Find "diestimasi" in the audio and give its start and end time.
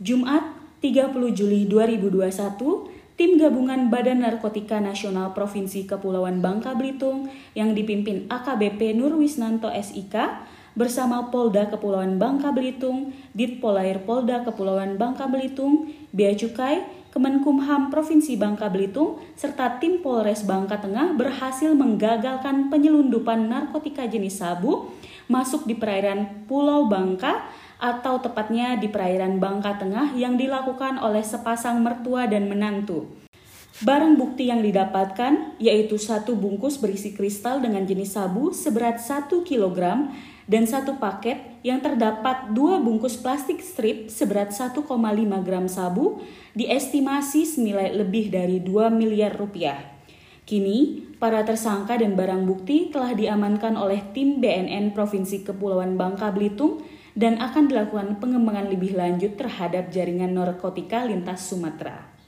46.52-47.48